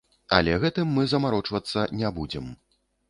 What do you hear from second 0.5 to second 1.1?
гэтым мы